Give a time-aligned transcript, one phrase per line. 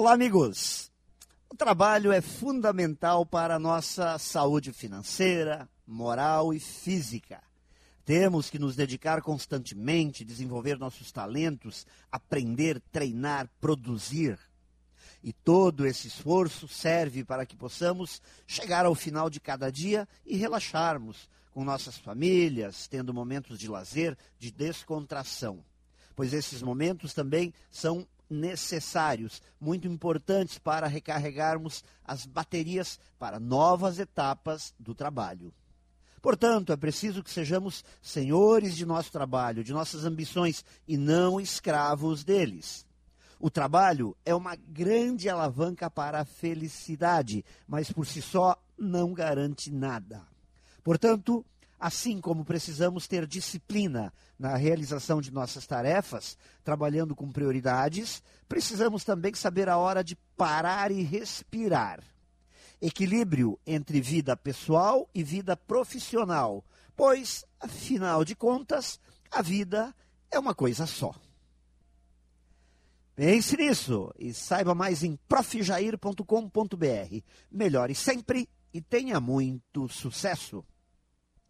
[0.00, 0.92] Olá, amigos!
[1.50, 7.42] O trabalho é fundamental para a nossa saúde financeira, moral e física.
[8.04, 14.38] Temos que nos dedicar constantemente, desenvolver nossos talentos, aprender, treinar, produzir.
[15.20, 20.36] E todo esse esforço serve para que possamos chegar ao final de cada dia e
[20.36, 25.58] relaxarmos com nossas famílias, tendo momentos de lazer, de descontração.
[26.14, 34.74] Pois esses momentos também são necessários, muito importantes para recarregarmos as baterias para novas etapas
[34.78, 35.52] do trabalho.
[36.20, 42.24] Portanto, é preciso que sejamos senhores de nosso trabalho, de nossas ambições e não escravos
[42.24, 42.86] deles.
[43.40, 49.70] O trabalho é uma grande alavanca para a felicidade, mas por si só não garante
[49.70, 50.26] nada.
[50.82, 51.44] Portanto,
[51.78, 59.32] Assim como precisamos ter disciplina na realização de nossas tarefas, trabalhando com prioridades, precisamos também
[59.34, 62.02] saber a hora de parar e respirar.
[62.82, 66.64] Equilíbrio entre vida pessoal e vida profissional,
[66.96, 68.98] pois, afinal de contas,
[69.30, 69.94] a vida
[70.32, 71.14] é uma coisa só.
[73.14, 77.22] Pense nisso e saiba mais em profjair.com.br.
[77.50, 80.64] Melhore sempre e tenha muito sucesso!